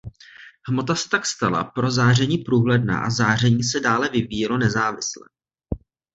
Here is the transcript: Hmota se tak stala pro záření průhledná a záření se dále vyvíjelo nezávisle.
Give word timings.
Hmota 0.69 0.95
se 0.95 1.09
tak 1.09 1.25
stala 1.25 1.63
pro 1.63 1.91
záření 1.91 2.37
průhledná 2.37 2.99
a 2.99 3.09
záření 3.09 3.63
se 3.63 3.79
dále 3.79 4.09
vyvíjelo 4.09 4.57
nezávisle. 4.57 5.27